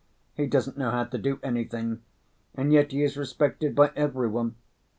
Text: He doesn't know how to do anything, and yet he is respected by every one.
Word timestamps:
He 0.33 0.47
doesn't 0.47 0.79
know 0.79 0.89
how 0.89 1.03
to 1.03 1.17
do 1.19 1.39
anything, 1.43 2.01
and 2.55 2.73
yet 2.73 2.91
he 2.91 3.03
is 3.03 3.17
respected 3.17 3.75
by 3.75 3.91
every 3.95 4.29
one. 4.29 4.55